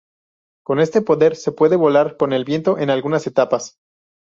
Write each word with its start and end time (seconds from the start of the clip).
Con 0.65 0.79
este 0.79 1.03
poder, 1.03 1.35
se 1.35 1.51
puede 1.51 1.75
volar 1.75 2.17
con 2.17 2.33
el 2.33 2.43
viento 2.43 2.79
en 2.79 2.89
algunas 2.89 3.27
etapas. 3.27 3.75